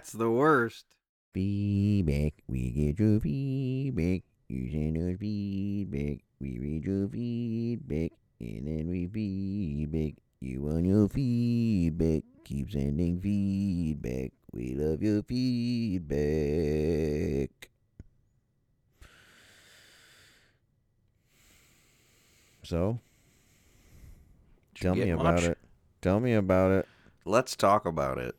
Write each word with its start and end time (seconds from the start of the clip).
That's 0.00 0.12
the 0.12 0.30
worst. 0.30 0.86
Feedback, 1.34 2.32
we 2.48 2.70
get 2.70 2.98
your 2.98 3.20
feedback. 3.20 4.22
You 4.48 4.70
send 4.72 4.96
us 4.96 5.18
feedback, 5.20 6.20
we 6.40 6.58
read 6.58 6.86
your 6.86 7.06
feedback, 7.06 8.12
and 8.40 8.66
then 8.66 8.88
we 8.88 9.06
feedback. 9.06 10.14
You 10.40 10.62
want 10.62 10.86
your 10.86 11.06
feedback, 11.06 12.22
keep 12.44 12.70
sending 12.72 13.20
feedback. 13.20 14.32
We 14.52 14.74
love 14.74 15.02
your 15.02 15.22
feedback. 15.22 16.10
So, 22.62 23.00
Did 24.74 24.80
you 24.80 24.88
tell 24.88 24.94
me 24.96 25.10
about 25.10 25.34
much? 25.34 25.44
it. 25.44 25.58
Tell 26.00 26.20
me 26.20 26.32
about 26.32 26.70
it. 26.70 26.88
Let's 27.26 27.54
talk 27.54 27.84
about 27.84 28.16
it. 28.16 28.34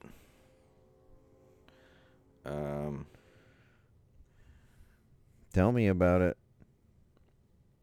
Um, 2.45 3.05
Tell 5.53 5.71
me 5.71 5.87
about 5.87 6.21
it. 6.21 6.37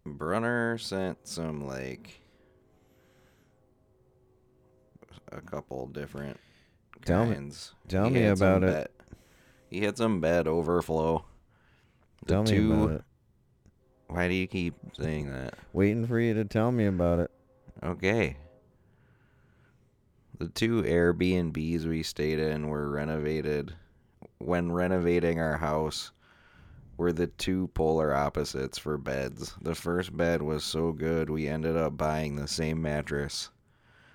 Brunner 0.07 0.79
sent 0.79 1.27
some 1.29 1.67
like 1.67 2.21
a 5.31 5.41
couple 5.43 5.87
different 5.89 6.41
Tell 7.05 7.27
me- 7.27 7.35
kinds. 7.35 7.75
tell 7.89 8.05
He 8.07 8.11
me 8.13 8.25
about 8.27 8.63
it. 8.65 8.67
bed- 8.73 8.89
he 9.69 9.81
had 9.83 9.99
some 9.99 10.21
bad 10.21 10.49
overflow. 10.49 11.27
The 12.23 12.27
Tell 12.27 12.43
me 12.45 12.51
two, 12.51 12.73
about 12.73 12.91
it. 12.97 13.05
Why 14.07 14.29
do 14.29 14.35
you 14.35 14.47
keep 14.47 14.75
saying 14.95 15.31
that? 15.31 15.55
Waiting 15.75 16.07
for 16.07 16.19
you 16.19 16.33
to 16.35 16.47
tell 16.47 16.73
me 16.73 16.87
about 16.87 17.19
it. 17.19 17.31
Okay. 17.83 18.39
The 20.39 20.49
two 20.49 20.83
Airbnbs 20.83 21.85
we 21.85 22.03
stayed 22.03 22.39
in 22.39 22.69
were 22.69 22.89
renovated. 22.89 23.75
When 24.39 24.73
renovating 24.73 25.41
our 25.41 25.57
house, 25.59 26.13
were 26.97 27.13
the 27.13 27.27
two 27.29 27.69
polar 27.75 28.13
opposites 28.15 28.77
for 28.79 28.99
beds. 28.99 29.55
The 29.63 29.75
first 29.75 30.17
bed 30.17 30.43
was 30.43 30.65
so 30.65 30.93
good, 30.93 31.31
we 31.31 31.47
ended 31.49 31.77
up 31.77 31.97
buying 31.97 32.35
the 32.37 32.49
same 32.49 32.83
mattress 32.83 33.51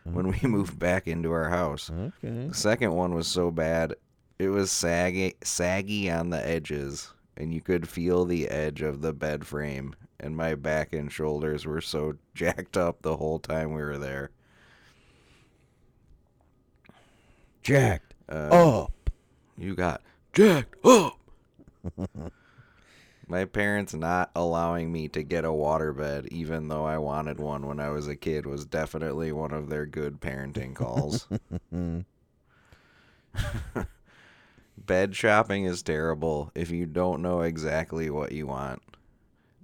when 0.03 0.27
we 0.27 0.39
moved 0.43 0.77
back 0.80 1.07
into 1.07 1.31
our 1.31 1.49
house. 1.49 1.89
Okay. 1.89 2.47
The 2.47 2.53
second 2.53 2.93
one 2.93 3.13
was 3.15 3.27
so 3.27 3.52
bad, 3.52 3.95
it 4.39 4.49
was 4.49 4.69
saggy, 4.71 5.35
saggy 5.43 6.09
on 6.11 6.30
the 6.30 6.45
edges, 6.45 7.13
and 7.37 7.53
you 7.53 7.61
could 7.61 7.87
feel 7.87 8.25
the 8.25 8.49
edge 8.49 8.81
of 8.81 9.02
the 9.02 9.13
bed 9.13 9.45
frame. 9.47 9.95
And 10.19 10.35
my 10.37 10.55
back 10.55 10.93
and 10.93 11.11
shoulders 11.11 11.65
were 11.65 11.81
so 11.81 12.15
jacked 12.35 12.75
up 12.77 13.02
the 13.02 13.17
whole 13.17 13.39
time 13.39 13.69
we 13.73 13.81
were 13.81 13.97
there. 13.97 14.31
Jacked 17.61 18.13
Um, 18.30 18.52
up. 18.52 19.09
You 19.58 19.75
got 19.75 20.02
jacked 20.34 20.86
up. 20.86 21.20
My 23.28 23.45
parents 23.45 23.94
not 23.94 24.31
allowing 24.36 24.92
me 24.92 25.08
to 25.09 25.23
get 25.23 25.45
a 25.45 25.50
waterbed, 25.50 26.28
even 26.28 26.67
though 26.67 26.86
I 26.86 26.98
wanted 26.98 27.39
one 27.39 27.66
when 27.66 27.80
I 27.80 27.89
was 27.89 28.08
a 28.08 28.16
kid, 28.16 28.45
was 28.45 28.66
definitely 28.66 29.31
one 29.31 29.54
of 29.54 29.70
their 29.70 29.86
good 29.86 30.20
parenting 30.20 30.76
calls. 30.76 31.28
Bed 34.78 35.16
shopping 35.16 35.66
is 35.66 35.81
terrible 35.81 36.52
if 36.54 36.70
you 36.70 36.86
don't 36.86 37.22
know 37.22 37.42
exactly 37.42 38.09
what 38.09 38.34
you 38.34 38.48
want. 38.48 38.81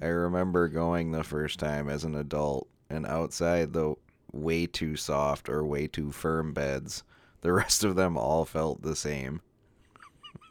I 0.02 0.08
remember 0.08 0.70
going 0.70 1.12
the 1.12 1.23
first 1.23 1.59
time 1.59 1.90
as 1.90 2.06
an 2.06 2.16
adult, 2.16 2.67
and 2.90 3.06
outside 3.06 3.73
the 3.73 3.95
way 4.31 4.66
too 4.66 4.95
soft 4.95 5.50
or 5.50 5.66
way 5.66 5.88
too 5.88 6.12
firm 6.12 6.53
beds, 6.53 7.03
the 7.42 7.52
rest 7.52 7.84
of 7.84 7.95
them 7.95 8.17
all 8.17 8.45
felt 8.45 8.81
the 8.81 8.95
same. 8.95 9.42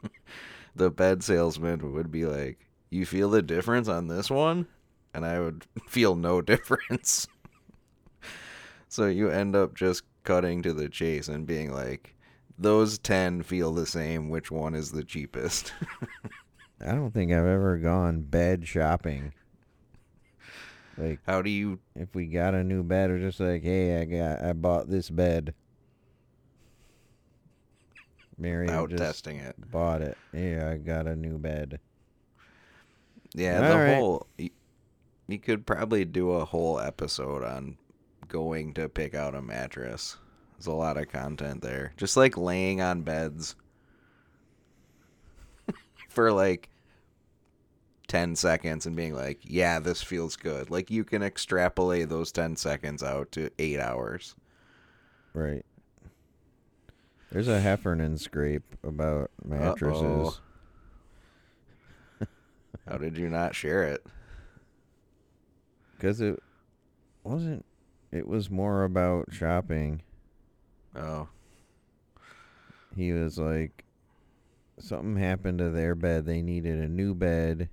the 0.76 0.90
bed 0.90 1.22
salesman 1.22 1.92
would 1.92 2.10
be 2.10 2.24
like, 2.26 2.68
You 2.90 3.06
feel 3.06 3.30
the 3.30 3.42
difference 3.42 3.88
on 3.88 4.08
this 4.08 4.30
one? 4.30 4.66
And 5.14 5.24
I 5.24 5.40
would 5.40 5.66
feel 5.88 6.14
no 6.16 6.40
difference. 6.42 7.26
so 8.88 9.06
you 9.06 9.28
end 9.30 9.56
up 9.56 9.74
just 9.74 10.02
cutting 10.24 10.62
to 10.62 10.72
the 10.72 10.88
chase 10.88 11.28
and 11.28 11.46
being 11.46 11.72
like, 11.72 12.14
Those 12.58 12.98
10 12.98 13.42
feel 13.42 13.72
the 13.72 13.86
same. 13.86 14.28
Which 14.28 14.50
one 14.50 14.74
is 14.74 14.90
the 14.92 15.04
cheapest? 15.04 15.72
I 16.84 16.92
don't 16.92 17.12
think 17.12 17.32
I've 17.32 17.38
ever 17.46 17.78
gone 17.78 18.20
bed 18.22 18.66
shopping. 18.68 19.32
Like 20.96 21.20
How 21.26 21.42
do 21.42 21.50
you. 21.50 21.78
if 21.94 22.14
we 22.14 22.26
got 22.26 22.54
a 22.54 22.64
new 22.64 22.82
bed, 22.82 23.10
or 23.10 23.18
just 23.18 23.40
like, 23.40 23.62
hey, 23.62 24.00
I 24.00 24.04
got, 24.04 24.42
I 24.42 24.52
bought 24.52 24.88
this 24.90 25.10
bed. 25.10 25.54
Mary 28.38 28.66
Without 28.66 28.90
testing 28.90 29.36
it. 29.38 29.56
bought 29.70 30.00
it. 30.02 30.16
Yeah, 30.32 30.70
I 30.70 30.76
got 30.76 31.06
a 31.06 31.16
new 31.16 31.38
bed. 31.38 31.80
Yeah, 33.34 33.60
the 33.60 33.72
All 33.72 33.78
right. 33.78 33.94
whole. 33.96 34.26
You, 34.38 34.50
you 35.26 35.38
could 35.38 35.66
probably 35.66 36.04
do 36.04 36.30
a 36.32 36.44
whole 36.44 36.80
episode 36.80 37.42
on 37.44 37.76
going 38.28 38.74
to 38.74 38.88
pick 38.88 39.14
out 39.14 39.34
a 39.34 39.42
mattress. 39.42 40.16
There's 40.56 40.66
a 40.66 40.72
lot 40.72 40.96
of 40.96 41.08
content 41.08 41.62
there. 41.62 41.92
Just 41.96 42.16
like 42.16 42.36
laying 42.36 42.80
on 42.80 43.02
beds 43.02 43.54
for 46.08 46.32
like 46.32 46.68
10 48.08 48.36
seconds 48.36 48.86
and 48.86 48.96
being 48.96 49.14
like, 49.14 49.40
yeah, 49.42 49.78
this 49.78 50.02
feels 50.02 50.36
good. 50.36 50.70
Like 50.70 50.90
you 50.90 51.04
can 51.04 51.22
extrapolate 51.22 52.08
those 52.08 52.32
10 52.32 52.56
seconds 52.56 53.02
out 53.02 53.30
to 53.32 53.50
eight 53.58 53.78
hours. 53.78 54.34
Right. 55.34 55.64
There's 57.30 57.48
a 57.48 57.60
Heffernan 57.60 58.16
scrape 58.18 58.76
about 58.82 59.30
mattresses. 59.44 60.02
Uh-oh. 60.02 60.34
How 62.88 62.96
did 62.96 63.18
you 63.18 63.28
not 63.28 63.54
share 63.54 63.84
it? 63.84 64.04
Because 65.96 66.20
it 66.22 66.42
wasn't. 67.24 67.64
It 68.10 68.26
was 68.26 68.48
more 68.50 68.84
about 68.84 69.26
shopping. 69.32 70.00
Oh, 70.96 71.28
He 72.96 73.12
was 73.12 73.38
like, 73.38 73.84
something 74.78 75.16
happened 75.16 75.58
to 75.58 75.68
their 75.68 75.94
bed. 75.94 76.24
They 76.24 76.40
needed 76.40 76.78
a 76.78 76.88
new 76.88 77.14
bed, 77.14 77.68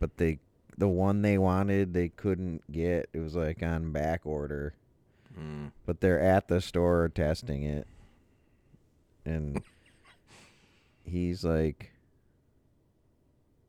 but 0.00 0.16
they, 0.16 0.38
the 0.78 0.88
one 0.88 1.20
they 1.20 1.36
wanted, 1.36 1.92
they 1.92 2.08
couldn't 2.08 2.62
get. 2.72 3.10
It 3.12 3.20
was 3.20 3.34
like 3.36 3.62
on 3.62 3.92
back 3.92 4.22
order, 4.24 4.74
mm. 5.38 5.70
but 5.86 6.00
they're 6.00 6.20
at 6.20 6.48
the 6.48 6.60
store 6.60 7.08
testing 7.08 7.62
it, 7.62 7.86
and 9.24 9.62
he's 11.04 11.44
like, 11.44 11.92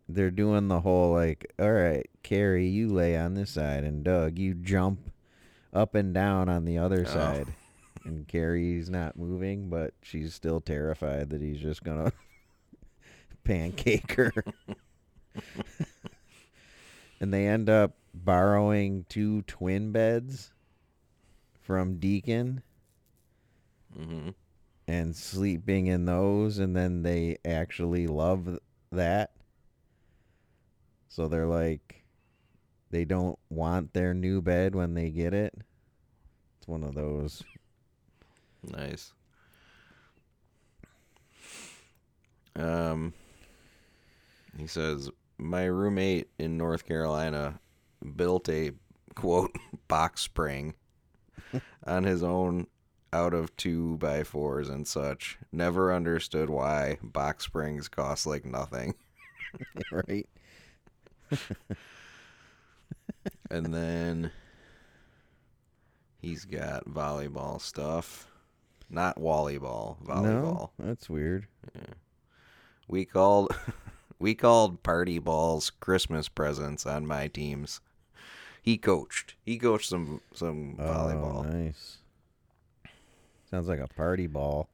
they're 0.08 0.32
doing 0.32 0.68
the 0.68 0.82
whole 0.82 1.14
like, 1.14 1.52
all 1.60 1.72
right, 1.72 2.08
Carrie, 2.24 2.68
you 2.68 2.90
lay 2.90 3.18
on 3.18 3.34
this 3.34 3.52
side, 3.52 3.84
and 3.84 4.04
Doug, 4.04 4.38
you 4.38 4.54
jump 4.54 5.00
up 5.74 5.96
and 5.96 6.14
down 6.14 6.48
on 6.50 6.66
the 6.66 6.78
other 6.78 7.06
Oh. 7.08 7.12
side. 7.12 7.48
And 8.06 8.28
Carrie's 8.28 8.88
not 8.88 9.18
moving, 9.18 9.68
but 9.70 9.96
she's 10.04 10.36
still 10.36 10.62
terrified 10.62 11.32
that 11.32 11.42
he's 11.42 11.60
just 11.60 11.84
gonna 11.84 12.14
pancake 13.44 14.12
her. 14.14 14.32
and 17.20 17.34
they 17.34 17.48
end 17.48 17.68
up 17.68 17.96
borrowing 18.14 19.06
two 19.10 19.42
twin 19.44 19.92
beds 19.92 20.52
from 21.66 21.98
Deacon 21.98 22.62
hmm 23.96 24.30
and 24.88 25.16
sleeping 25.16 25.88
in 25.88 26.06
those 26.06 26.60
and 26.60 26.76
then 26.76 27.02
they 27.02 27.38
actually 27.44 28.06
love 28.06 28.60
that. 28.92 29.32
So 31.08 31.28
they're 31.28 31.48
like 31.48 32.04
they 32.92 33.04
don't 33.04 33.40
want 33.50 33.94
their 33.94 34.14
new 34.14 34.44
bed 34.44 34.76
when 34.76 34.94
they 34.94 35.10
get 35.10 35.34
it. 35.34 35.56
It's 36.60 36.68
one 36.68 36.84
of 36.84 36.94
those. 36.94 37.44
Nice. 38.64 39.12
Um, 42.56 43.14
he 44.58 44.68
says, 44.68 45.10
My 45.38 45.66
roommate 45.66 46.30
in 46.38 46.58
North 46.58 46.86
Carolina 46.86 47.60
built 48.16 48.48
a 48.50 48.72
quote 49.16 49.56
box 49.88 50.22
spring 50.22 50.76
on 51.86 52.04
his 52.04 52.24
own 52.24 52.68
out 53.14 53.34
of 53.34 53.56
two 53.56 53.98
by 53.98 54.24
fours 54.24 54.70
and 54.70 54.88
such. 54.88 55.38
Never 55.52 55.94
understood 55.94 56.50
why 56.50 56.98
box 57.02 57.46
springs 57.46 57.88
cost 57.88 58.26
like 58.26 58.46
nothing. 58.46 58.96
right 59.92 60.28
And 63.50 63.74
then 63.74 64.32
he's 66.22 66.46
got 66.46 66.86
volleyball 66.86 67.62
stuff. 67.62 68.28
Not 68.90 69.18
volleyball, 69.18 69.98
volleyball. 70.04 70.24
no 70.24 70.72
that's 70.80 71.10
weird 71.10 71.48
We 72.88 73.06
called 73.06 73.56
we 74.20 74.36
called 74.36 74.84
party 74.84 75.20
balls 75.20 75.70
Christmas 75.70 76.28
presents 76.30 76.86
on 76.86 77.08
my 77.08 77.28
teams. 77.28 77.82
He 78.66 78.78
coached. 78.78 79.36
He 79.46 79.58
coached 79.58 79.88
some 79.90 80.22
some 80.34 80.76
oh 80.80 80.84
volleyball. 80.84 81.50
nice 81.50 82.00
sounds 83.52 83.68
like 83.68 83.80
a 83.80 83.88
party 83.88 84.26
ball 84.26 84.68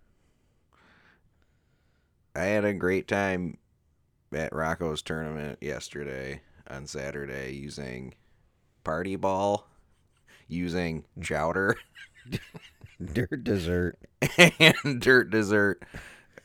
I 2.36 2.44
had 2.44 2.64
a 2.64 2.74
great 2.74 3.08
time 3.08 3.58
at 4.34 4.54
Rocco's 4.54 5.02
tournament 5.02 5.58
yesterday 5.62 6.42
on 6.70 6.88
Saturday 6.88 7.54
using 7.54 8.14
party 8.86 9.18
ball, 9.18 9.68
using 10.48 11.04
chowder 11.22 11.76
Dirt 13.14 13.44
dessert. 13.44 13.98
and 14.38 15.02
dirt 15.02 15.32
dessert, 15.32 15.84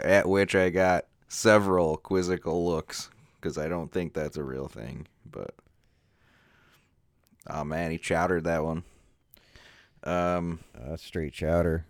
at 0.00 0.28
which 0.28 0.54
I 0.54 0.70
got 0.70 1.06
several 1.28 1.98
quizzical 1.98 2.66
looks 2.66 3.10
because 3.40 3.58
I 3.58 3.69
don't 3.69 3.93
think 3.93 4.14
that's 4.14 4.38
a 4.38 4.43
real 4.43 4.66
thing. 4.66 5.06
But 5.31 5.54
oh 7.48 7.64
man, 7.64 7.90
he 7.90 7.98
chowdered 7.98 8.44
that 8.44 8.64
one. 8.64 8.84
Um, 10.04 10.60
Uh, 10.75 10.96
straight 10.96 11.32
chowder. 11.32 11.84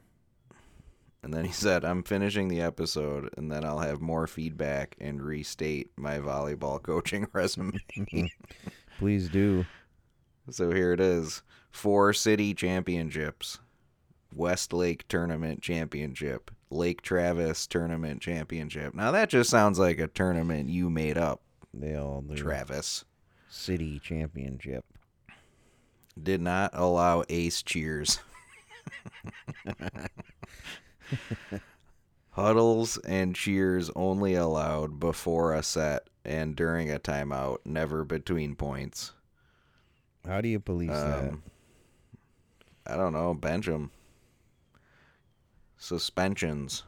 and 1.22 1.34
then 1.34 1.44
he 1.44 1.52
said, 1.52 1.84
"I'm 1.84 2.02
finishing 2.02 2.48
the 2.48 2.60
episode, 2.60 3.30
and 3.36 3.50
then 3.50 3.64
I'll 3.64 3.80
have 3.80 4.00
more 4.00 4.26
feedback 4.26 4.96
and 5.00 5.20
restate 5.22 5.90
my 5.96 6.18
volleyball 6.18 6.82
coaching 6.82 7.26
resume." 7.32 7.78
Please 8.98 9.28
do. 9.28 9.66
So 10.50 10.70
here 10.70 10.92
it 10.92 11.00
is: 11.00 11.42
four 11.70 12.12
city 12.12 12.54
championships, 12.54 13.58
Westlake 14.34 15.06
Tournament 15.08 15.60
Championship, 15.62 16.50
Lake 16.70 17.02
Travis 17.02 17.66
Tournament 17.66 18.22
Championship. 18.22 18.94
Now 18.94 19.10
that 19.10 19.28
just 19.28 19.50
sounds 19.50 19.78
like 19.78 19.98
a 19.98 20.06
tournament 20.08 20.68
you 20.68 20.88
made 20.88 21.18
up, 21.18 21.42
They 21.74 21.96
all 21.96 22.22
do. 22.22 22.34
Travis. 22.36 23.04
City 23.48 23.98
championship. 23.98 24.84
Did 26.20 26.40
not 26.40 26.70
allow 26.72 27.24
ace 27.28 27.62
cheers. 27.62 28.20
Huddles 32.30 32.98
and 32.98 33.34
cheers 33.34 33.90
only 33.96 34.34
allowed 34.34 34.98
before 35.00 35.54
a 35.54 35.62
set 35.62 36.08
and 36.24 36.54
during 36.56 36.90
a 36.90 36.98
timeout, 36.98 37.58
never 37.64 38.04
between 38.04 38.54
points. 38.56 39.12
How 40.26 40.40
do 40.40 40.48
you 40.48 40.58
police 40.60 40.90
that? 40.90 41.30
Um, 41.30 41.42
I 42.86 42.96
don't 42.96 43.12
know. 43.12 43.32
Bench 43.34 43.68
'em. 43.68 43.90
Suspensions. 45.78 46.82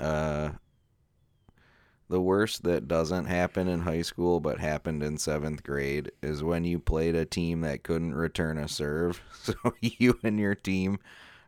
Uh, 0.00 0.50
the 2.08 2.20
worst 2.20 2.62
that 2.62 2.86
doesn't 2.86 3.26
happen 3.26 3.68
in 3.68 3.80
high 3.80 4.02
school 4.02 4.40
but 4.40 4.58
happened 4.58 5.02
in 5.02 5.18
seventh 5.18 5.62
grade 5.62 6.12
is 6.22 6.42
when 6.42 6.64
you 6.64 6.78
played 6.78 7.14
a 7.14 7.24
team 7.24 7.62
that 7.62 7.82
couldn't 7.82 8.14
return 8.14 8.58
a 8.58 8.68
serve. 8.68 9.20
So 9.46 9.54
you 9.80 10.18
and 10.24 10.40
your 10.40 10.56
team 10.56 10.98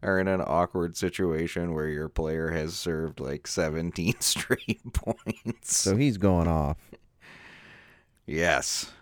are 0.04 0.20
in 0.20 0.28
an 0.28 0.40
awkward 0.40 0.96
situation 0.96 1.74
where 1.74 1.88
your 1.88 2.08
player 2.08 2.50
has 2.50 2.76
served 2.76 3.18
like 3.18 3.48
17 3.48 4.14
straight 4.20 4.92
points. 4.92 5.76
So 5.76 5.96
he's 5.96 6.16
going 6.16 6.46
off. 6.46 6.76
Yes. 8.26 8.92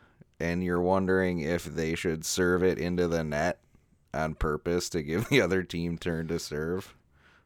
And 0.40 0.64
you're 0.64 0.80
wondering 0.80 1.40
if 1.40 1.64
they 1.64 1.94
should 1.94 2.24
serve 2.24 2.62
it 2.62 2.78
into 2.78 3.06
the 3.08 3.22
net 3.22 3.58
on 4.14 4.34
purpose 4.34 4.88
to 4.90 5.02
give 5.02 5.28
the 5.28 5.40
other 5.42 5.62
team 5.62 5.98
turn 5.98 6.28
to 6.28 6.38
serve. 6.38 6.94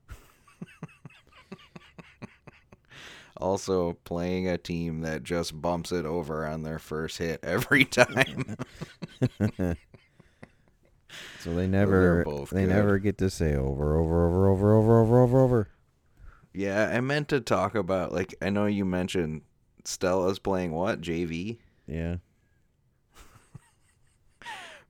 also, 3.40 3.94
playing 4.04 4.48
a 4.48 4.58
team 4.58 5.00
that 5.02 5.22
just 5.22 5.60
bumps 5.60 5.92
it 5.92 6.04
over 6.04 6.46
on 6.46 6.62
their 6.62 6.78
first 6.78 7.18
hit 7.18 7.40
every 7.42 7.84
time. 7.86 8.56
So 11.40 11.54
they 11.54 11.66
never 11.66 12.22
both 12.24 12.50
they 12.50 12.66
good. 12.66 12.68
never 12.70 12.98
get 12.98 13.18
to 13.18 13.30
say 13.30 13.56
over 13.56 13.98
over 13.98 14.26
over 14.28 14.48
over 14.50 14.76
over 14.76 15.00
over 15.00 15.20
over 15.22 15.40
over. 15.40 15.68
yeah, 16.54 16.88
I 16.94 17.00
meant 17.00 17.28
to 17.30 17.40
talk 17.40 17.74
about, 17.74 18.12
like, 18.12 18.34
I 18.40 18.50
know 18.50 18.66
you 18.66 18.84
mentioned 18.84 19.42
Stella's 19.84 20.38
playing 20.38 20.70
what? 20.72 21.00
JV? 21.00 21.58
Yeah. 21.88 22.16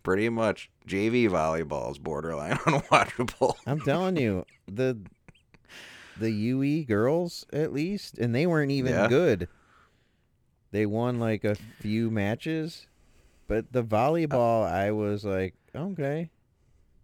Pretty 0.03 0.29
much 0.29 0.71
JV 0.89 1.29
volleyball 1.29 1.91
is 1.91 1.99
borderline 1.99 2.57
unwatchable. 2.57 3.55
I'm 3.67 3.81
telling 3.81 4.17
you, 4.17 4.45
the 4.67 4.99
the 6.21 6.31
UE 6.31 6.85
girls 6.85 7.45
at 7.53 7.73
least, 7.73 8.19
and 8.19 8.35
they 8.35 8.47
weren't 8.47 8.71
even 8.71 8.93
Yeah. 8.93 9.09
good. 9.09 9.49
They 10.71 10.87
won 10.87 11.19
like 11.19 11.45
a 11.45 11.57
few 11.81 12.11
matches, 12.11 12.87
but 13.49 13.73
the 13.73 13.83
volleyball, 13.83 14.65
I 14.71 14.93
was 14.93 15.25
like, 15.25 15.55
okay. 15.75 16.31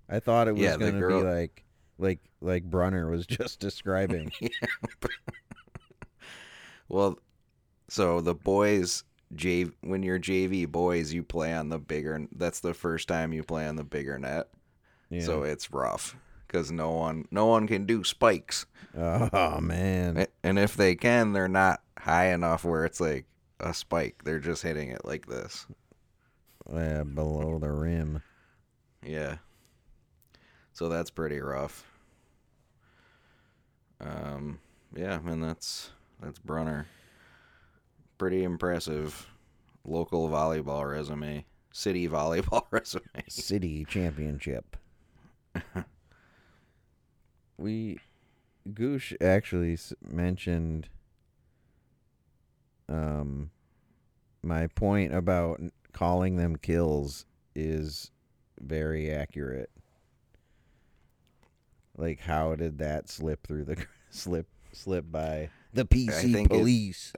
I 0.08 0.20
thought 0.20 0.46
it 0.46 0.52
was 0.52 0.62
Yeah, 0.62 0.76
gonna 0.76 1.00
girl- 1.00 1.20
be 1.22 1.26
like 1.26 1.64
like 1.98 2.20
like 2.40 2.62
Brunner 2.64 3.10
was 3.10 3.26
just 3.38 3.58
describing. 3.58 4.30
Well, 6.88 7.18
so 7.88 8.20
the 8.20 8.34
boys 8.34 9.02
J 9.34 9.66
when 9.80 10.02
you're 10.04 10.20
JV 10.20 10.68
boys, 10.70 11.12
you 11.12 11.22
play 11.24 11.52
on 11.52 11.68
the 11.68 11.78
bigger. 11.80 12.26
That's 12.36 12.60
the 12.60 12.74
first 12.74 13.08
time 13.08 13.32
you 13.32 13.42
play 13.42 13.66
on 13.66 13.74
the 13.76 13.82
bigger 13.84 14.18
net, 14.18 14.48
Yeah. 15.10 15.22
so 15.22 15.42
it's 15.42 15.72
rough 15.72 16.16
because 16.46 16.70
no 16.70 16.90
one 16.92 17.26
no 17.30 17.46
one 17.46 17.66
can 17.66 17.86
do 17.86 18.04
spikes, 18.04 18.66
oh 18.96 19.60
man, 19.60 20.26
and 20.42 20.58
if 20.58 20.76
they 20.76 20.94
can, 20.94 21.32
they're 21.32 21.48
not 21.48 21.82
high 21.98 22.32
enough 22.32 22.64
where 22.64 22.84
it's 22.84 23.00
like 23.00 23.26
a 23.60 23.74
spike. 23.74 24.22
They're 24.24 24.38
just 24.38 24.62
hitting 24.62 24.90
it 24.90 25.04
like 25.04 25.26
this. 25.26 25.66
Yeah, 26.72 27.04
below 27.04 27.58
the 27.58 27.70
rim. 27.70 28.22
Yeah. 29.04 29.36
So 30.72 30.88
that's 30.88 31.10
pretty 31.10 31.40
rough. 31.40 31.86
Um, 34.00 34.58
yeah, 34.94 35.18
and 35.24 35.42
that's 35.42 35.90
that's 36.20 36.38
Brunner. 36.38 36.86
Pretty 38.18 38.44
impressive 38.44 39.26
local 39.84 40.28
volleyball 40.28 40.90
resume, 40.90 41.44
city 41.72 42.08
volleyball 42.08 42.66
resume. 42.70 43.02
City 43.28 43.86
championship. 43.88 44.76
We 47.58 47.98
Goosh 48.68 49.14
actually 49.22 49.78
mentioned 50.08 50.88
um 52.88 53.50
my 54.42 54.66
point 54.68 55.14
about 55.14 55.60
calling 55.92 56.36
them 56.36 56.56
kills 56.56 57.26
is 57.54 58.10
very 58.60 59.10
accurate. 59.10 59.70
Like 61.96 62.20
how 62.20 62.54
did 62.54 62.78
that 62.78 63.08
slip 63.08 63.46
through 63.46 63.64
the 63.64 63.84
slip 64.10 64.46
slip 64.72 65.10
by 65.10 65.50
the 65.72 65.84
PC 65.84 66.44
it- 66.44 66.48
police? 66.48 67.12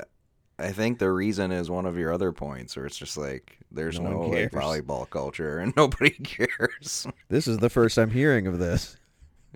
I 0.60 0.72
think 0.72 0.98
the 0.98 1.12
reason 1.12 1.52
is 1.52 1.70
one 1.70 1.86
of 1.86 1.96
your 1.96 2.12
other 2.12 2.32
points, 2.32 2.74
where 2.76 2.84
it's 2.84 2.96
just 2.96 3.16
like 3.16 3.58
there's 3.70 4.00
No 4.00 4.10
no, 4.10 4.20
like, 4.22 4.50
volleyball 4.50 5.08
culture 5.08 5.60
and 5.60 5.72
nobody 5.76 6.10
cares. 6.10 7.06
this 7.28 7.46
is 7.46 7.58
the 7.58 7.70
first 7.70 7.96
I'm 7.96 8.10
hearing 8.10 8.48
of 8.48 8.58
this. 8.58 8.96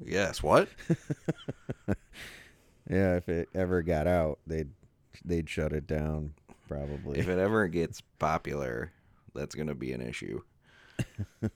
Yes, 0.05 0.43
what? 0.43 0.69
Yeah, 2.89 3.17
if 3.17 3.29
it 3.29 3.49
ever 3.55 3.83
got 3.83 4.07
out, 4.07 4.39
they'd 4.47 4.71
they'd 5.25 5.49
shut 5.49 5.73
it 5.73 5.87
down 5.87 6.35
probably. 6.69 7.19
If 7.19 7.29
it 7.29 7.39
ever 7.39 7.69
gets 7.69 8.01
popular, 8.19 8.93
that's 9.35 9.55
gonna 9.55 9.75
be 9.75 9.93
an 9.93 10.03
issue. 10.03 10.43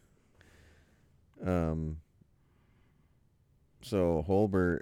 um 1.45 1.99
so 3.83 4.25
Holbert 4.27 4.81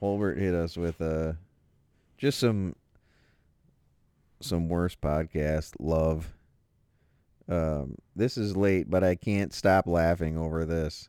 Holbert 0.00 0.38
hit 0.38 0.54
us 0.54 0.76
with 0.76 1.00
uh 1.00 1.32
just 2.16 2.38
some 2.38 2.76
some 4.40 4.68
worst 4.68 5.00
podcast 5.00 5.72
love. 5.80 6.32
Um 7.50 7.96
this 8.16 8.38
is 8.38 8.56
late, 8.56 8.88
but 8.88 9.04
I 9.04 9.14
can't 9.16 9.52
stop 9.52 9.86
laughing 9.86 10.38
over 10.38 10.64
this. 10.64 11.08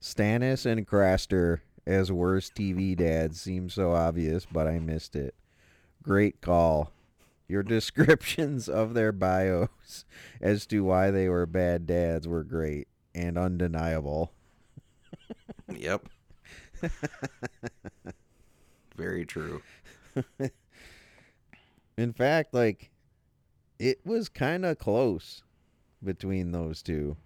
Stannis 0.00 0.66
and 0.66 0.86
Craster 0.86 1.60
as 1.86 2.12
worst 2.12 2.54
TV 2.54 2.96
dads 2.96 3.40
seems 3.40 3.74
so 3.74 3.92
obvious, 3.92 4.46
but 4.46 4.66
I 4.66 4.78
missed 4.78 5.16
it. 5.16 5.34
Great 6.02 6.40
call. 6.40 6.92
Your 7.48 7.62
descriptions 7.64 8.68
of 8.68 8.94
their 8.94 9.12
bios 9.12 10.04
as 10.40 10.66
to 10.66 10.84
why 10.84 11.10
they 11.10 11.28
were 11.28 11.46
bad 11.46 11.86
dads 11.86 12.28
were 12.28 12.44
great 12.44 12.88
and 13.14 13.38
undeniable. 13.38 14.32
Yep. 15.74 16.08
Very 18.96 19.24
true. 19.24 19.62
In 21.96 22.12
fact, 22.12 22.54
like 22.54 22.90
it 23.78 24.00
was 24.04 24.28
kind 24.28 24.64
of 24.64 24.78
close 24.78 25.42
between 26.02 26.52
those 26.52 26.82
two. 26.82 27.16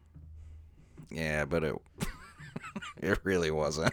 Yeah, 1.10 1.44
but 1.44 1.64
it 1.64 1.74
it 3.02 3.18
really 3.24 3.50
wasn't. 3.50 3.92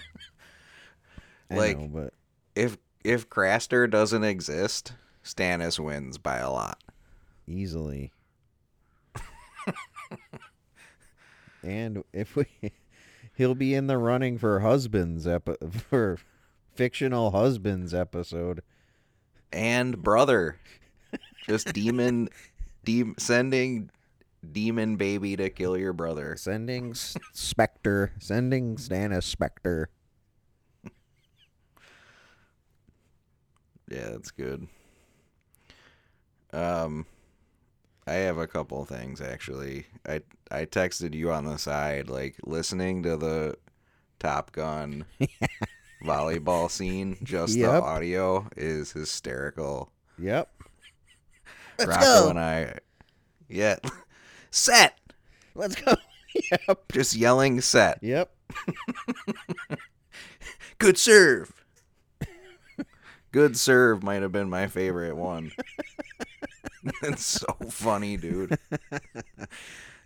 Like- 1.50 1.78
know, 1.80 1.88
but 1.88 2.14
If 2.56 2.78
if 3.04 3.30
Craster 3.30 3.90
doesn't 3.90 4.24
exist, 4.24 4.94
Stannis 5.24 5.80
wins 5.80 6.18
by 6.18 6.38
a 6.38 6.52
lot. 6.52 6.82
easily. 7.48 8.12
and 11.64 12.04
if 12.14 12.36
we 12.36 12.46
He'll 13.36 13.56
be 13.56 13.74
in 13.74 13.88
the 13.88 13.98
running 13.98 14.38
for 14.38 14.60
husbands 14.60 15.26
epi- 15.26 15.56
for 15.72 16.18
fictional 16.74 17.32
husbands 17.32 17.94
episode. 17.94 18.62
and 19.54 20.02
brother. 20.02 20.58
Just 21.48 21.72
demon, 21.74 22.28
de- 22.84 23.14
sending 23.18 23.90
demon 24.52 24.96
baby 24.96 25.36
to 25.36 25.50
kill 25.50 25.78
your 25.78 25.94
brother. 25.94 26.36
Sending 26.38 26.92
S- 26.92 27.16
Spectre, 27.34 28.12
sending 28.20 28.76
Stannis 28.78 29.24
Spectre. 29.24 29.90
Yeah, 33.92 34.10
that's 34.12 34.32
good. 34.32 34.68
Um, 36.54 37.06
I 38.08 38.14
have 38.14 38.38
a 38.38 38.48
couple 38.48 38.84
things 38.86 39.20
actually. 39.22 39.86
I 40.08 40.22
I 40.52 40.66
texted 40.66 41.14
you 41.16 41.32
on 41.32 41.46
the 41.46 41.58
side, 41.58 42.10
like 42.10 42.36
listening 42.46 43.04
to 43.04 43.18
the 43.18 43.56
Top 44.20 44.52
Gun 44.52 45.06
volleyball 46.04 46.70
scene. 46.70 47.18
Just 47.24 47.56
Yep. 47.56 47.72
the 47.72 47.82
audio 47.82 48.48
is 48.56 48.92
hysterical. 48.92 49.92
Yep. 50.20 50.52
Let's 51.80 51.90
Rocco 51.90 52.04
go. 52.26 52.30
and 52.30 52.40
I, 52.40 52.76
yeah, 53.48 53.78
set. 54.52 54.98
Let's 55.56 55.76
go. 55.76 55.96
yep. 56.52 56.92
Just 56.92 57.16
yelling 57.16 57.62
set. 57.62 58.00
Yep. 58.02 58.32
Good 60.78 60.98
serve. 60.98 61.54
Good 63.32 63.58
serve 63.58 64.02
might 64.02 64.22
have 64.22 64.32
been 64.32 64.50
my 64.50 64.68
favorite 64.68 65.16
one. 65.16 65.52
it's 67.04 67.26
so 67.26 67.54
funny, 67.70 68.18
dude. 68.18 68.58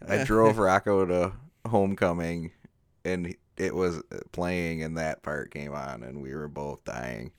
I 0.05 0.23
drove 0.23 0.57
Rocco 0.57 1.05
to 1.05 1.31
homecoming 1.65 2.51
and 3.05 3.35
it 3.55 3.75
was 3.75 4.01
playing 4.31 4.83
and 4.83 4.97
that 4.97 5.23
part 5.23 5.51
came 5.51 5.73
on 5.73 6.03
and 6.03 6.21
we 6.21 6.33
were 6.33 6.47
both 6.47 6.83
dying. 6.83 7.31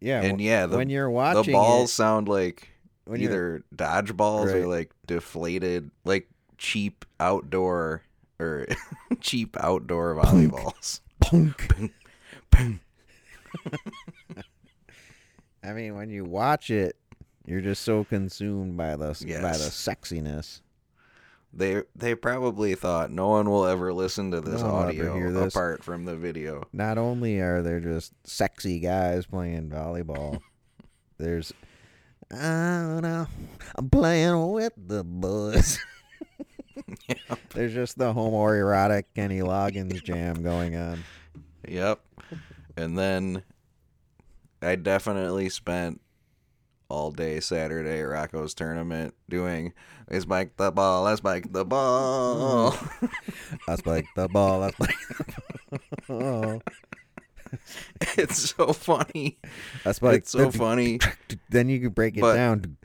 Yeah. 0.00 0.22
And 0.22 0.40
yeah, 0.40 0.66
the, 0.66 0.76
when 0.76 0.88
you're 0.88 1.10
watching 1.10 1.42
the 1.42 1.52
balls 1.52 1.90
it, 1.90 1.94
sound 1.94 2.28
like 2.28 2.68
when 3.06 3.20
either 3.20 3.64
dodgeballs 3.74 4.52
or 4.52 4.66
like 4.66 4.92
deflated, 5.06 5.90
like 6.04 6.28
cheap 6.58 7.04
outdoor 7.20 8.02
or 8.38 8.66
cheap 9.20 9.56
outdoor 9.60 10.14
volleyballs. 10.16 11.00
Punk. 11.20 11.92
Ping. 12.50 12.80
I 15.64 15.72
mean, 15.72 15.96
when 15.96 16.10
you 16.10 16.24
watch 16.24 16.70
it, 16.70 16.96
you're 17.46 17.60
just 17.60 17.82
so 17.82 18.04
consumed 18.04 18.76
by 18.76 18.96
the 18.96 19.08
by 19.42 19.52
the 19.52 19.70
sexiness. 19.70 20.60
They 21.52 21.82
they 21.94 22.14
probably 22.14 22.74
thought 22.74 23.10
no 23.10 23.28
one 23.28 23.48
will 23.48 23.64
ever 23.66 23.92
listen 23.92 24.30
to 24.32 24.40
this 24.40 24.60
No 24.60 24.72
one 24.72 24.86
will 24.88 25.00
ever 25.00 25.10
audio 25.10 25.32
this. 25.32 25.54
apart 25.54 25.82
from 25.82 26.04
the 26.04 26.16
video. 26.16 26.64
Not 26.72 26.98
only 26.98 27.40
are 27.40 27.62
there 27.62 27.80
just 27.80 28.12
sexy 28.24 28.78
guys 28.78 29.26
playing 29.26 29.70
volleyball, 29.70 30.40
there's 31.18 31.52
I 32.32 32.82
don't 32.82 33.02
know, 33.02 33.26
I'm 33.76 33.90
playing 33.90 34.50
with 34.52 34.72
the 34.76 35.04
boys. 35.04 35.78
There's 37.50 37.74
just 37.74 37.98
the 37.98 38.12
homoerotic 38.12 39.04
Kenny 39.14 39.40
Loggins 39.40 40.02
jam 40.02 40.42
going 40.42 40.76
on. 40.76 41.04
Yep. 41.66 42.00
And 42.76 42.98
then 42.98 43.42
I 44.60 44.76
definitely 44.76 45.48
spent 45.48 46.00
all 46.88 47.10
day 47.10 47.40
Saturday 47.40 48.00
at 48.00 48.04
Rocco's 48.04 48.54
tournament 48.54 49.14
doing 49.28 49.72
let's 50.10 50.22
spike 50.22 50.56
the 50.56 50.70
ball, 50.70 51.04
let's 51.04 51.18
spike 51.18 51.52
the 51.52 51.64
ball. 51.64 52.76
I 53.68 53.76
spike 53.76 54.06
the 54.14 54.28
ball. 54.28 54.62
I 54.62 54.70
spike 54.70 55.08
the 55.70 55.78
ball. 56.06 56.62
it's 58.16 58.50
so 58.56 58.72
funny. 58.72 59.38
That's 59.84 60.00
why 60.00 60.14
It's 60.14 60.30
so 60.30 60.50
funny. 60.50 60.98
Then 61.50 61.68
you 61.68 61.80
can 61.80 61.90
break 61.90 62.16
it 62.16 62.20
But- 62.20 62.34
down 62.34 62.76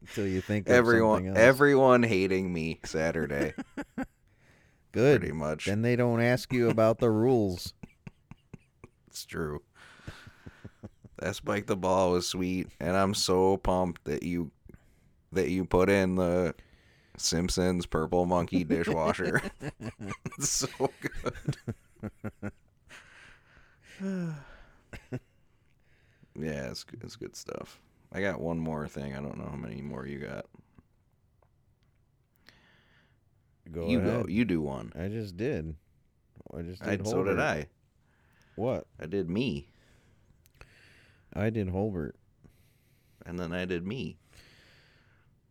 until 0.00 0.26
you 0.26 0.40
think 0.40 0.68
everyone 0.68 1.26
else. 1.28 1.38
everyone 1.38 2.02
hating 2.02 2.52
me 2.52 2.80
Saturday. 2.84 3.54
Good. 4.92 5.20
Pretty 5.20 5.34
much. 5.34 5.66
Then 5.66 5.82
they 5.82 5.96
don't 5.96 6.20
ask 6.22 6.52
you 6.52 6.70
about 6.70 6.98
the 6.98 7.10
rules. 7.10 7.74
It's 9.08 9.24
true. 9.26 9.62
that 11.18 11.36
spike 11.36 11.66
the 11.66 11.76
ball 11.76 12.12
was 12.12 12.26
sweet, 12.28 12.68
and 12.80 12.96
I'm 12.96 13.14
so 13.14 13.56
pumped 13.58 14.04
that 14.04 14.22
you 14.22 14.50
that 15.32 15.50
you 15.50 15.64
put 15.64 15.90
in 15.90 16.14
the 16.16 16.54
Simpsons 17.18 17.86
purple 17.86 18.26
monkey 18.26 18.64
dishwasher. 18.64 19.40
it's 20.38 20.48
so 20.48 20.68
good. 21.00 21.46
yeah, 26.38 26.70
it's 26.70 26.84
good- 26.84 27.02
it's 27.02 27.16
good 27.16 27.36
stuff. 27.36 27.80
I 28.12 28.20
got 28.20 28.40
one 28.40 28.58
more 28.58 28.86
thing. 28.86 29.14
I 29.14 29.20
don't 29.20 29.38
know 29.38 29.48
how 29.50 29.56
many 29.56 29.82
more 29.82 30.06
you 30.06 30.18
got. 30.18 30.46
Go 33.70 33.88
you 33.88 33.98
ahead. 33.98 34.22
go. 34.22 34.28
You 34.28 34.44
do 34.44 34.60
one. 34.60 34.92
I 34.98 35.08
just 35.08 35.36
did. 35.36 35.74
I 36.56 36.62
just 36.62 36.82
did 36.82 37.00
I, 37.00 37.04
so 37.04 37.24
did 37.24 37.40
I. 37.40 37.66
What? 38.54 38.86
I 39.00 39.06
did 39.06 39.28
me, 39.28 39.68
I 41.34 41.50
did 41.50 41.68
Holbert. 41.68 42.12
and 43.26 43.38
then 43.38 43.52
I 43.52 43.64
did 43.64 43.86
me. 43.86 44.16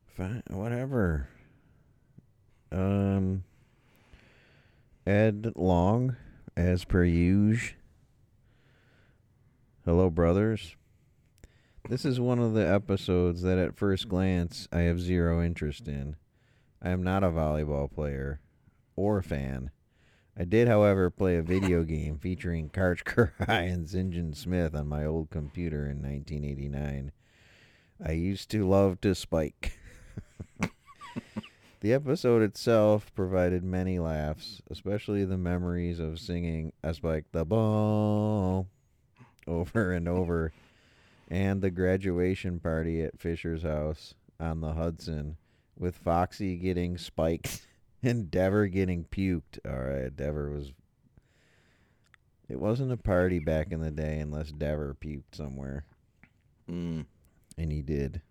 Fine, 0.08 0.44
whatever. 0.50 1.28
Um, 2.72 3.44
Ed 5.06 5.54
Long, 5.56 6.16
as 6.58 6.86
per 6.86 7.04
usual. 7.04 7.76
Hello, 9.86 10.10
brothers. 10.10 10.76
This 11.88 12.06
is 12.06 12.20
one 12.20 12.40
of 12.40 12.56
the 12.56 12.68
episodes 12.68 13.44
that, 13.44 13.60
at 13.60 13.78
first 13.78 14.10
glance, 14.10 14.68
I 14.72 14.80
have 14.80 15.00
zero 15.00 15.44
interest 15.44 15.88
in. 15.88 16.16
I 16.82 16.90
am 16.90 17.04
not 17.04 17.24
a 17.24 17.30
volleyball 17.30 17.92
player 17.92 18.40
or 18.96 19.22
fan. 19.22 19.70
I 20.38 20.44
did, 20.46 20.68
however, 20.68 21.12
play 21.12 21.38
a 21.38 21.44
video 21.44 21.84
game 21.86 22.18
featuring 22.18 22.70
Karch 22.72 23.04
Kiraly 23.04 23.72
and 23.72 23.88
Sinjin 23.88 24.36
Smith 24.36 24.74
on 24.74 24.88
my 24.88 25.06
old 25.06 25.30
computer 25.30 25.86
in 25.86 26.02
1989. 26.02 27.12
I 28.04 28.12
used 28.12 28.50
to 28.50 28.68
love 28.68 29.00
to 29.02 29.14
spike. 29.14 29.80
the 31.86 31.94
episode 31.94 32.42
itself 32.42 33.14
provided 33.14 33.64
many 33.64 34.00
laughs, 34.00 34.60
especially 34.72 35.24
the 35.24 35.38
memories 35.38 36.00
of 36.00 36.18
singing 36.18 36.74
I 36.84 36.94
spike 36.94 37.26
the 37.32 37.46
ball 37.46 38.66
over 39.46 39.94
and 39.94 40.08
over, 40.08 40.52
and 41.30 41.62
the 41.62 41.70
graduation 41.70 42.60
party 42.60 43.04
at 43.04 43.20
Fisher's 43.20 43.62
house 43.62 44.16
on 44.40 44.62
the 44.62 44.74
Hudson 44.74 45.38
with 45.78 45.96
Foxy 45.96 46.58
getting 46.58 46.98
spiked 46.98 47.68
and 48.02 48.32
Dever 48.32 48.66
getting 48.66 49.04
puked. 49.04 49.60
All 49.64 49.78
right, 49.80 50.16
Dever 50.16 50.50
was. 50.50 50.72
It 52.50 52.60
wasn't 52.60 52.94
a 52.94 52.98
party 52.98 53.38
back 53.38 53.72
in 53.72 53.82
the 53.82 53.92
day 53.92 54.18
unless 54.18 54.52
Dever 54.52 54.98
puked 55.00 55.36
somewhere 55.36 55.86
Mm. 56.68 57.06
and 57.60 57.72
he 57.72 57.84
did. 57.84 58.24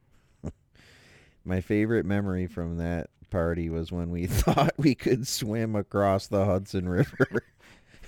My 1.44 1.60
favorite 1.60 2.04
memory 2.04 2.48
from 2.48 2.78
that 2.78 3.10
party 3.34 3.68
was 3.68 3.90
when 3.90 4.10
we 4.10 4.26
thought 4.28 4.72
we 4.76 4.94
could 4.94 5.26
swim 5.26 5.74
across 5.74 6.28
the 6.28 6.44
Hudson 6.44 6.88
River 6.88 7.42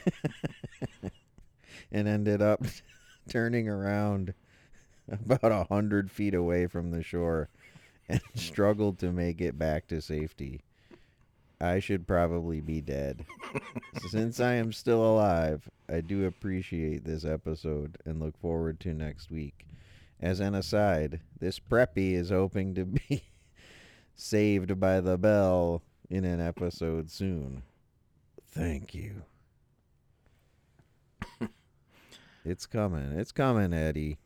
and 1.90 2.06
ended 2.06 2.40
up 2.40 2.62
turning 3.28 3.68
around 3.68 4.34
about 5.10 5.50
a 5.50 5.64
hundred 5.64 6.12
feet 6.12 6.32
away 6.32 6.68
from 6.68 6.92
the 6.92 7.02
shore 7.02 7.48
and 8.08 8.20
struggled 8.36 9.00
to 9.00 9.10
make 9.10 9.40
it 9.40 9.58
back 9.58 9.88
to 9.88 10.00
safety. 10.00 10.60
I 11.60 11.80
should 11.80 12.06
probably 12.06 12.60
be 12.60 12.80
dead. 12.80 13.26
Since 14.08 14.38
I 14.38 14.52
am 14.54 14.72
still 14.72 15.04
alive, 15.04 15.68
I 15.88 16.02
do 16.02 16.24
appreciate 16.24 17.04
this 17.04 17.24
episode 17.24 17.98
and 18.04 18.20
look 18.20 18.38
forward 18.38 18.78
to 18.80 18.94
next 18.94 19.32
week. 19.32 19.66
As 20.20 20.38
an 20.38 20.54
aside, 20.54 21.18
this 21.40 21.58
preppy 21.58 22.12
is 22.12 22.30
hoping 22.30 22.76
to 22.76 22.84
be 22.84 23.24
saved 24.16 24.80
by 24.80 25.00
the 25.00 25.16
bell 25.16 25.82
in 26.10 26.24
an 26.24 26.40
episode 26.40 27.10
soon. 27.10 27.62
Thank 28.50 28.94
you. 28.94 29.22
it's 32.44 32.66
coming. 32.66 33.12
It's 33.18 33.32
coming, 33.32 33.72
Eddie. 33.72 34.18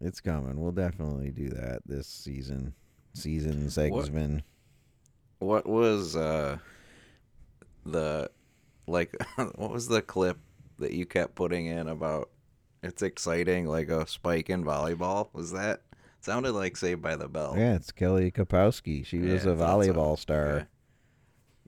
It's 0.00 0.20
coming. 0.20 0.60
We'll 0.60 0.72
definitely 0.72 1.30
do 1.30 1.50
that 1.50 1.82
this 1.86 2.06
season. 2.06 2.74
Season 3.12 3.68
segment. 3.70 4.42
What 5.40 5.66
was 5.66 6.16
uh 6.16 6.58
the 7.84 8.30
like 8.86 9.14
what 9.36 9.70
was 9.70 9.88
the 9.88 10.02
clip 10.02 10.38
that 10.78 10.92
you 10.92 11.06
kept 11.06 11.34
putting 11.34 11.66
in 11.66 11.88
about 11.88 12.30
it's 12.82 13.02
exciting 13.02 13.66
like 13.66 13.88
a 13.88 14.06
spike 14.06 14.50
in 14.50 14.64
volleyball? 14.64 15.28
Was 15.32 15.52
that 15.52 15.82
Sounded 16.22 16.52
like 16.52 16.76
Saved 16.76 17.00
by 17.00 17.16
the 17.16 17.28
Bell. 17.28 17.54
Yeah, 17.56 17.76
it's 17.76 17.92
Kelly 17.92 18.30
Kapowski. 18.30 19.06
She 19.06 19.18
was 19.18 19.46
a 19.46 19.56
thought 19.56 19.84
so. 19.84 19.92
volleyball 19.92 20.18
star. 20.18 20.46
Okay. 20.48 20.66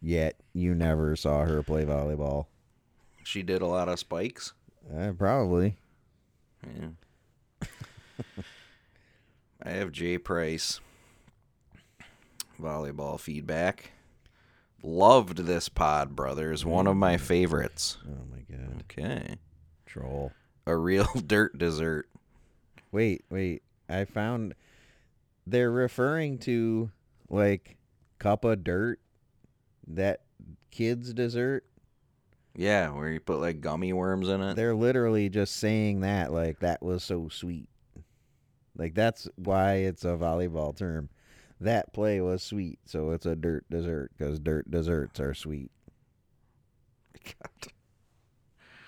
Yet 0.03 0.37
you 0.53 0.75
never 0.75 1.17
saw 1.17 1.45
her 1.45 1.63
play 1.63 1.85
volleyball. 1.85 2.47
She 3.25 3.43
did 3.43 3.63
a 3.63 3.67
lot 3.67 3.89
of 3.89 3.99
spikes. 3.99 4.53
Uh, 4.95 5.13
probably. 5.13 5.77
Yeah. 6.67 6.89
I 9.63 9.71
have 9.71 9.93
Jay 9.93 10.19
Price. 10.19 10.81
Volleyball 12.61 13.19
feedback. 13.19 13.93
Loved 14.83 15.39
this 15.39 15.69
pod, 15.69 16.15
brothers. 16.15 16.65
One 16.67 16.87
of 16.87 16.97
my 16.97 17.17
favorites. 17.17 17.97
Oh 18.07 18.27
my 18.31 18.43
god. 18.55 18.83
Okay. 18.83 19.37
Troll. 19.87 20.33
A 20.67 20.77
real 20.77 21.09
dirt 21.27 21.59
dessert. 21.59 22.09
Wait, 22.91 23.25
wait. 23.31 23.63
I 23.89 24.05
found 24.05 24.55
they're 25.47 25.71
referring 25.71 26.39
to 26.41 26.91
like 27.29 27.77
cup 28.19 28.45
of 28.45 28.63
dirt 28.65 29.01
that 29.87 30.23
kids 30.71 31.13
dessert. 31.13 31.65
Yeah, 32.55 32.91
where 32.91 33.09
you 33.09 33.21
put 33.21 33.41
like 33.41 33.61
gummy 33.61 33.93
worms 33.93 34.29
in 34.29 34.43
it. 34.43 34.55
They're 34.57 34.75
literally 34.75 35.29
just 35.29 35.57
saying 35.57 36.01
that 36.01 36.33
like 36.33 36.61
that 36.61 36.83
was 36.83 37.03
so 37.03 37.29
sweet. 37.29 37.69
Like 38.77 38.95
that's 38.95 39.29
why 39.37 39.75
it's 39.75 40.05
a 40.05 40.17
volleyball 40.17 40.77
term. 40.77 41.09
That 41.61 41.93
play 41.93 42.21
was 42.21 42.43
sweet, 42.43 42.81
so 42.87 43.11
it's 43.11 43.27
a 43.27 43.37
dirt 43.37 43.65
dessert 43.71 44.11
because 44.17 44.41
dirt 44.41 44.71
desserts 44.71 45.21
are 45.21 45.35
sweet. 45.35 45.71
God, 47.25 47.73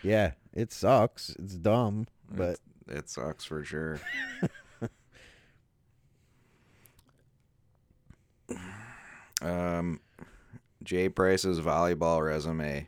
Yeah, 0.02 0.32
it 0.54 0.72
sucks. 0.72 1.30
It's 1.38 1.54
dumb, 1.54 2.06
but 2.30 2.58
it 2.88 3.08
sucks 3.10 3.44
for 3.44 3.64
sure. 3.64 4.00
um, 9.42 10.00
Jay 10.82 11.08
Price's 11.08 11.60
volleyball 11.60 12.24
resume: 12.24 12.86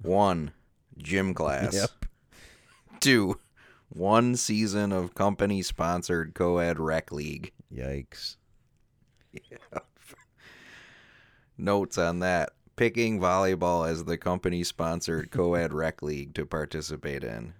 one, 0.00 0.52
gym 0.98 1.34
class. 1.34 1.74
yep. 1.74 1.90
Two, 3.00 3.40
one 3.88 4.36
season 4.36 4.92
of 4.92 5.14
company 5.14 5.62
sponsored 5.62 6.34
co 6.34 6.58
ed 6.58 6.78
rec 6.78 7.12
league. 7.12 7.52
Yikes. 7.72 8.36
Notes 11.58 11.98
on 11.98 12.18
that 12.20 12.50
picking 12.82 13.20
volleyball 13.20 13.88
as 13.88 14.06
the 14.06 14.16
company 14.18 14.64
sponsored 14.64 15.30
co 15.30 15.54
ed 15.54 15.72
rec 15.72 16.02
league 16.02 16.34
to 16.34 16.44
participate 16.44 17.22
in. 17.22 17.52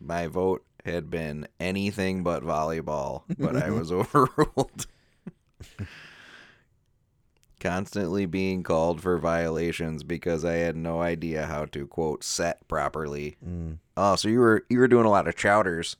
My 0.00 0.26
vote 0.26 0.64
had 0.86 1.10
been 1.10 1.46
anything 1.60 2.22
but 2.22 2.42
volleyball, 2.42 3.24
but 3.38 3.56
I 3.56 3.68
was 3.68 3.92
overruled. 3.92 4.86
Constantly 7.60 8.24
being 8.24 8.62
called 8.62 9.02
for 9.02 9.18
violations 9.18 10.02
because 10.02 10.46
I 10.46 10.54
had 10.54 10.76
no 10.76 11.02
idea 11.02 11.44
how 11.44 11.66
to 11.66 11.86
quote 11.86 12.24
set 12.24 12.66
properly. 12.66 13.36
Mm. 13.46 13.80
Oh, 13.98 14.16
so 14.16 14.28
you 14.28 14.38
were 14.40 14.64
you 14.70 14.78
were 14.78 14.88
doing 14.88 15.04
a 15.04 15.10
lot 15.10 15.28
of 15.28 15.36
chowders. 15.36 15.96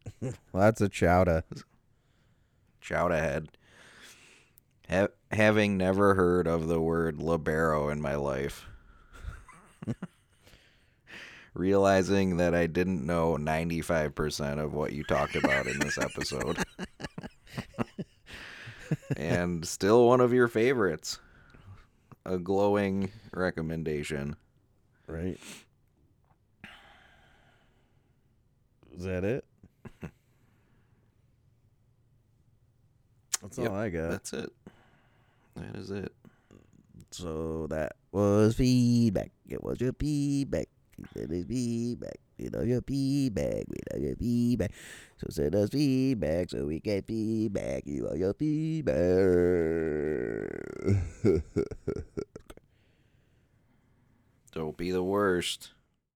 Lots 0.52 0.80
of 0.80 0.90
chowder. 0.90 1.44
Shout 2.80 3.12
ahead. 3.12 3.50
Ha- 4.90 5.06
having 5.34 5.76
never 5.76 6.14
heard 6.14 6.46
of 6.46 6.68
the 6.68 6.80
word 6.80 7.18
libero 7.18 7.88
in 7.88 8.00
my 8.00 8.14
life. 8.16 8.66
Realizing 11.54 12.38
that 12.38 12.54
I 12.54 12.66
didn't 12.66 13.06
know 13.06 13.36
95% 13.36 14.62
of 14.62 14.72
what 14.72 14.92
you 14.92 15.04
talked 15.04 15.36
about 15.36 15.66
in 15.66 15.78
this 15.78 15.98
episode. 15.98 16.58
and 19.16 19.66
still 19.66 20.06
one 20.08 20.20
of 20.20 20.32
your 20.32 20.48
favorites. 20.48 21.18
A 22.26 22.38
glowing 22.38 23.12
recommendation. 23.32 24.36
Right. 25.06 25.38
Is 28.96 29.04
that 29.04 29.24
it? 29.24 29.44
That's 33.42 33.58
Yep, 33.58 33.70
all 33.70 33.76
I 33.76 33.90
got. 33.90 34.10
That's 34.10 34.32
it. 34.32 34.50
That 35.56 35.76
is 35.76 35.90
it. 35.90 36.12
So 37.10 37.66
that 37.70 37.94
was 38.10 38.56
feedback. 38.56 39.30
It 39.48 39.62
was 39.62 39.80
your 39.80 39.92
feedback. 39.92 40.68
It 41.14 41.30
is 41.30 41.46
feedback. 41.46 42.18
We 42.38 42.48
love 42.48 42.66
your 42.66 42.82
feedback. 42.82 43.64
We 43.68 43.76
love 43.92 44.02
your 44.02 44.16
feedback. 44.16 44.72
So 45.18 45.28
send 45.30 45.54
us 45.54 45.70
feedback 45.70 46.50
so 46.50 46.66
we 46.66 46.80
get 46.80 47.06
feedback. 47.06 47.84
You 47.86 48.08
are 48.08 48.16
your 48.16 48.34
feedback. 48.34 48.94
Don't 54.52 54.76
be 54.76 54.90
the 54.90 55.02
worst. 55.02 55.73